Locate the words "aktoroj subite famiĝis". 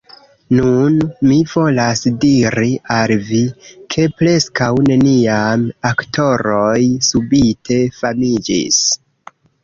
5.89-8.81